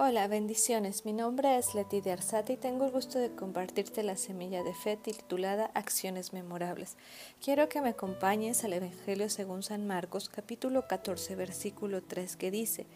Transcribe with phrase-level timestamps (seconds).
[0.00, 1.04] Hola, bendiciones.
[1.04, 4.72] Mi nombre es Leti de Arzate y tengo el gusto de compartirte la semilla de
[4.72, 6.96] fe titulada Acciones Memorables.
[7.42, 12.86] Quiero que me acompañes al Evangelio según San Marcos, capítulo 14, versículo 3, que dice: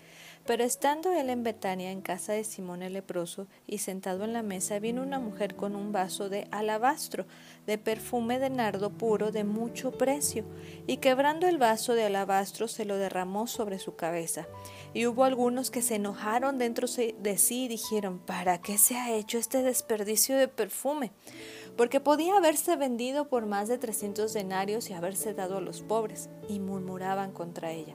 [0.47, 4.45] Pero estando él en Betania, en casa de Simón el leproso, y sentado en la
[4.45, 7.27] mesa, vino una mujer con un vaso de alabastro,
[7.67, 10.45] de perfume de nardo puro de mucho precio,
[10.87, 14.47] y quebrando el vaso de alabastro se lo derramó sobre su cabeza.
[14.95, 19.39] Y hubo algunos que se enojaron dentro de sí dijeron, ¿para qué se ha hecho
[19.39, 21.13] este desperdicio de perfume?
[21.77, 26.29] Porque podía haberse vendido por más de 300 denarios y haberse dado a los pobres,
[26.49, 27.95] y murmuraban contra ella.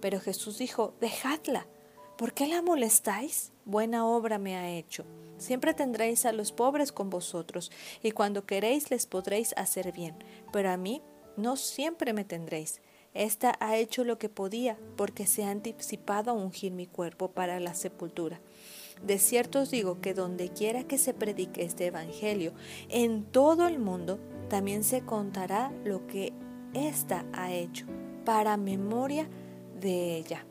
[0.00, 1.66] Pero Jesús dijo, dejadla,
[2.16, 3.52] ¿por qué la molestáis?
[3.64, 5.04] Buena obra me ha hecho.
[5.38, 7.70] Siempre tendréis a los pobres con vosotros,
[8.02, 10.16] y cuando queréis les podréis hacer bien,
[10.52, 11.02] pero a mí
[11.36, 12.80] no siempre me tendréis.
[13.18, 17.58] Esta ha hecho lo que podía, porque se ha anticipado a ungir mi cuerpo para
[17.58, 18.40] la sepultura.
[19.02, 22.52] De cierto os digo que donde quiera que se predique este Evangelio,
[22.88, 26.32] en todo el mundo, también se contará lo que
[26.74, 27.86] ésta ha hecho,
[28.24, 29.28] para memoria
[29.80, 30.46] de ella.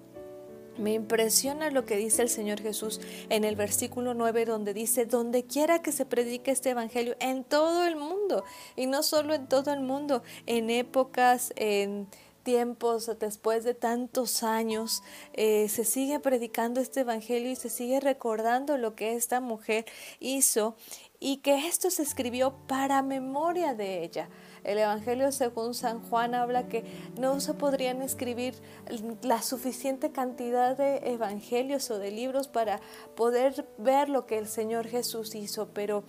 [0.78, 5.44] Me impresiona lo que dice el Señor Jesús en el versículo 9 donde dice, donde
[5.44, 8.44] quiera que se predique este Evangelio, en todo el mundo,
[8.76, 12.08] y no solo en todo el mundo, en épocas, en
[12.48, 15.04] tiempos, después de tantos años,
[15.34, 19.84] eh, se sigue predicando este Evangelio y se sigue recordando lo que esta mujer
[20.22, 20.78] hizo
[21.20, 24.30] y que esto se escribió para memoria de ella.
[24.64, 26.86] El Evangelio según San Juan habla que
[27.20, 28.54] no se podrían escribir
[29.24, 32.80] la suficiente cantidad de evangelios o de libros para
[33.18, 36.06] poder ver lo que el Señor Jesús hizo, pero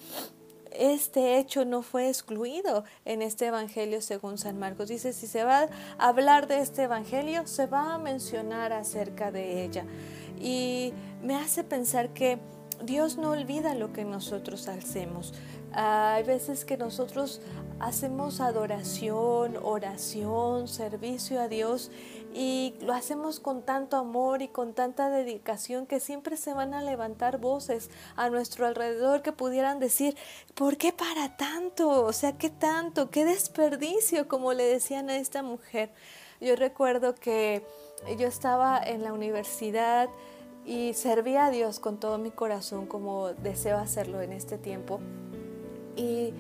[0.72, 4.88] este hecho no fue excluido en este Evangelio según San Marcos.
[4.88, 9.64] Dice, si se va a hablar de este Evangelio, se va a mencionar acerca de
[9.64, 9.84] ella.
[10.40, 12.38] Y me hace pensar que
[12.82, 15.34] Dios no olvida lo que nosotros hacemos.
[15.72, 17.40] Hay veces que nosotros
[17.80, 21.90] hacemos adoración, oración, servicio a Dios
[22.34, 26.82] y lo hacemos con tanto amor y con tanta dedicación que siempre se van a
[26.82, 30.16] levantar voces a nuestro alrededor que pudieran decir,
[30.54, 32.04] ¿por qué para tanto?
[32.04, 33.10] O sea, ¿qué tanto?
[33.10, 34.28] ¿Qué desperdicio?
[34.28, 35.90] Como le decían a esta mujer.
[36.40, 37.64] Yo recuerdo que
[38.18, 40.08] yo estaba en la universidad
[40.64, 45.00] y servía a Dios con todo mi corazón como deseo hacerlo en este tiempo.
[45.98, 46.32] Y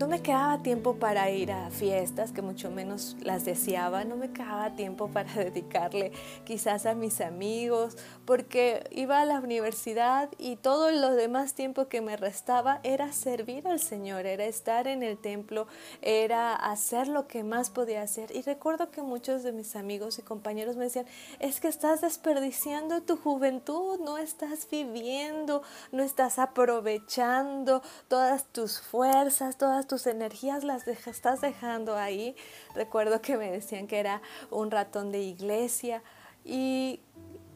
[0.00, 4.32] no me quedaba tiempo para ir a fiestas, que mucho menos las deseaba, no me
[4.32, 6.12] quedaba tiempo para dedicarle
[6.44, 12.00] quizás a mis amigos, porque iba a la universidad y todo lo demás tiempo que
[12.00, 15.66] me restaba era servir al Señor, era estar en el templo,
[16.00, 18.34] era hacer lo que más podía hacer.
[18.34, 21.04] Y recuerdo que muchos de mis amigos y compañeros me decían,
[21.40, 25.62] es que estás desperdiciando tu juventud, no estás viviendo,
[25.92, 32.36] no estás aprovechando todas tus fuerzas, todas tus energías las estás dejando ahí.
[32.76, 36.04] Recuerdo que me decían que era un ratón de iglesia
[36.44, 37.00] y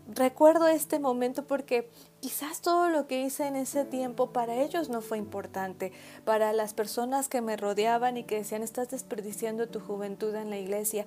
[0.09, 5.01] recuerdo este momento porque quizás todo lo que hice en ese tiempo para ellos no
[5.01, 5.93] fue importante,
[6.25, 10.59] para las personas que me rodeaban y que decían estás desperdiciando tu juventud en la
[10.59, 11.07] iglesia,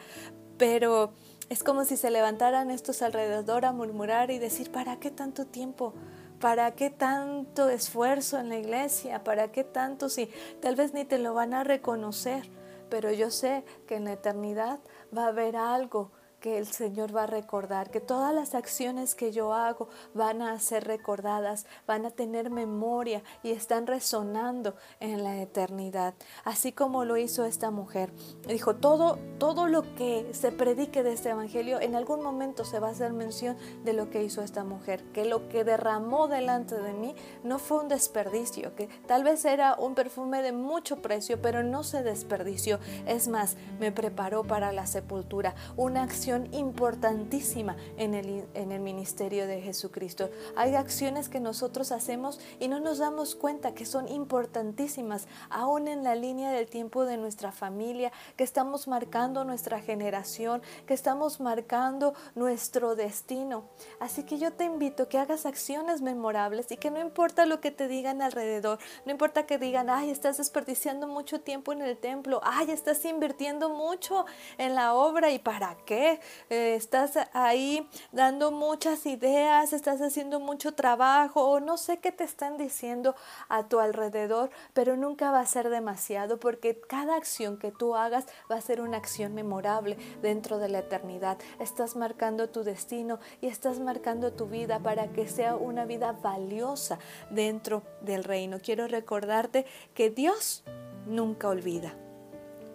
[0.58, 1.12] pero
[1.50, 5.94] es como si se levantaran estos alrededor a murmurar y decir, ¿para qué tanto tiempo?
[6.40, 9.24] ¿Para qué tanto esfuerzo en la iglesia?
[9.24, 10.30] ¿Para qué tanto si
[10.62, 12.50] tal vez ni te lo van a reconocer?
[12.90, 14.80] Pero yo sé que en la eternidad
[15.16, 16.12] va a haber algo
[16.56, 20.86] el Señor va a recordar, que todas las acciones que yo hago van a ser
[20.86, 26.14] recordadas, van a tener memoria y están resonando en la eternidad,
[26.44, 28.12] así como lo hizo esta mujer.
[28.48, 32.90] Dijo, todo, todo lo que se predique de este evangelio, en algún momento se va
[32.90, 36.94] a hacer mención de lo que hizo esta mujer, que lo que derramó delante de
[36.94, 41.64] mí no fue un desperdicio, que tal vez era un perfume de mucho precio, pero
[41.64, 42.80] no se desperdició.
[43.06, 49.48] Es más, me preparó para la sepultura, una acción importantísima en el, en el ministerio
[49.48, 50.30] de Jesucristo.
[50.56, 56.04] Hay acciones que nosotros hacemos y no nos damos cuenta que son importantísimas, aún en
[56.04, 62.14] la línea del tiempo de nuestra familia, que estamos marcando nuestra generación, que estamos marcando
[62.36, 63.66] nuestro destino.
[64.00, 67.72] Así que yo te invito que hagas acciones memorables y que no importa lo que
[67.72, 72.42] te digan alrededor, no importa que digan, ay, estás desperdiciando mucho tiempo en el templo,
[72.44, 74.26] ay, estás invirtiendo mucho
[74.58, 76.17] en la obra y para qué,
[76.50, 82.24] eh, estás ahí dando muchas ideas, estás haciendo mucho trabajo o no sé qué te
[82.24, 83.16] están diciendo
[83.50, 88.26] a tu alrededor, pero nunca va a ser demasiado porque cada acción que tú hagas
[88.52, 91.38] va a ser una acción memorable dentro de la eternidad.
[91.60, 97.00] Estás marcando tu destino y estás marcando tu vida para que sea una vida valiosa
[97.30, 98.60] dentro del reino.
[98.62, 100.64] Quiero recordarte que Dios
[101.06, 102.07] nunca olvida.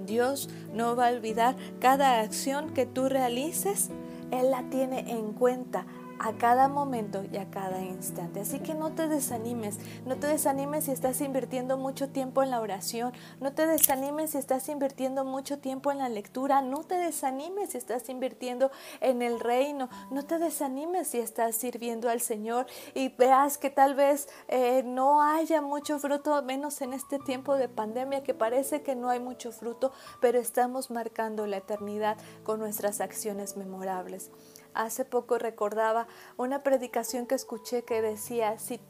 [0.06, 3.90] Dios no va a olvidar cada acción que tú realices.
[4.30, 5.86] Él la tiene en cuenta
[6.22, 8.40] a cada momento y a cada instante.
[8.40, 12.60] Así que no te desanimes, no te desanimes si estás invirtiendo mucho tiempo en la
[12.60, 17.70] oración, no te desanimes si estás invirtiendo mucho tiempo en la lectura, no te desanimes
[17.70, 18.70] si estás invirtiendo
[19.00, 23.96] en el reino, no te desanimes si estás sirviendo al Señor y veas que tal
[23.96, 28.94] vez eh, no haya mucho fruto, menos en este tiempo de pandemia que parece que
[28.94, 34.30] no hay mucho fruto, pero estamos marcando la eternidad con nuestras acciones memorables.
[34.74, 38.80] Hace poco recordaba una predicación que escuché que decía, si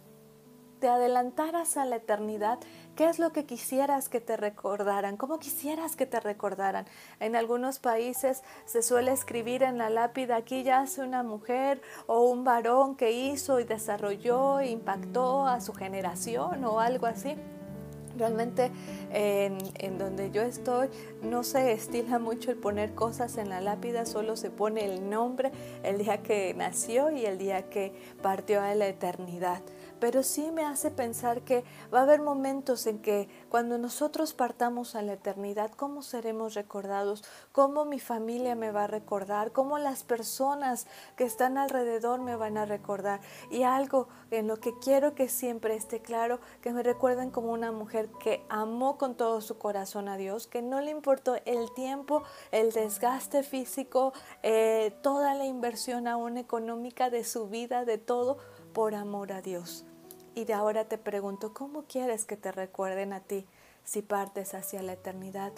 [0.83, 2.59] te adelantaras a la eternidad,
[2.97, 5.17] ¿qué es lo que quisieras que te recordaran?
[5.17, 6.87] ¿Cómo quisieras que te recordaran?
[7.21, 12.43] En algunos países se suele escribir en la lápida, aquí yace una mujer o un
[12.43, 17.37] varón que hizo y desarrolló e impactó a su generación o algo así.
[18.17, 18.71] Realmente
[19.11, 20.89] en, donde yo estoy
[21.23, 25.51] no se estila mucho el poner cosas en la lápida, solo se pone el nombre,
[25.83, 27.93] el día que nació y el día que
[28.23, 29.63] partió a la eternidad
[30.03, 31.63] pero sí me hace pensar que
[31.95, 37.23] va a haber momentos en que cuando nosotros partamos a la eternidad, ¿cómo seremos recordados?
[37.53, 39.53] ¿Cómo mi familia me va a recordar?
[39.53, 43.21] ¿Cómo las personas que están alrededor me van a recordar?
[43.49, 47.71] Y algo en lo que quiero que siempre esté claro, que me recuerden como una
[47.71, 52.25] mujer que amó con todo su corazón a Dios, que no le importó el tiempo,
[52.51, 54.13] el desgaste físico,
[54.43, 58.39] eh, toda la inversión aún económica de su vida, de todo,
[58.73, 59.85] por amor a Dios.
[60.35, 63.47] Y de ahora te pregunto, ¿cómo quieres que te recuerden a ti
[63.85, 65.53] si partes hacia la eternidad?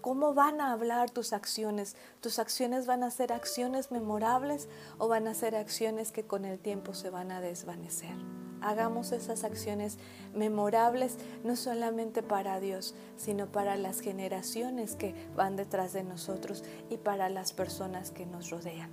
[0.00, 1.96] ¿Cómo van a hablar tus acciones?
[2.20, 4.68] ¿Tus acciones van a ser acciones memorables
[4.98, 8.14] o van a ser acciones que con el tiempo se van a desvanecer?
[8.62, 9.98] Hagamos esas acciones
[10.34, 16.98] memorables no solamente para Dios, sino para las generaciones que van detrás de nosotros y
[16.98, 18.90] para las personas que nos rodean.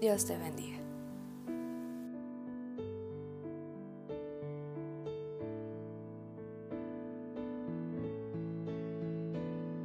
[0.00, 0.87] Dios te bendiga.